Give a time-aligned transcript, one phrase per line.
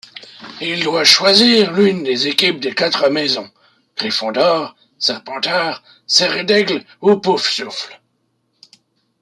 [0.61, 3.51] Il doit choisir l'une des équipes des quatre maisons,
[3.95, 8.01] Gryffondor, Serpentard, Serdaigle ou Poufsouffle.